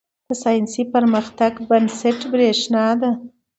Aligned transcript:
•د 0.27 0.29
ساینسي 0.43 0.83
پرمختګ 0.93 1.53
بنسټ 1.69 2.19
برېښنا 2.31 2.85
ده. 3.01 3.11